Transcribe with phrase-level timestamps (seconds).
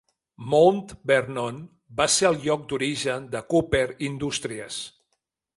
[0.53, 1.59] Mount Vernon
[2.01, 4.85] va ser el lloc d'origen de Cooper Industries.